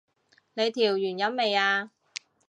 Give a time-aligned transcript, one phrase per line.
[0.55, 1.91] 你調完音未啊？